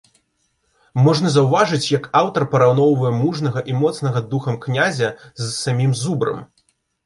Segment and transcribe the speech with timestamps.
[1.07, 6.45] Можна заўважыць, як аўтар параўноўвае мужнага і моцнага духам князя з самім зубрам.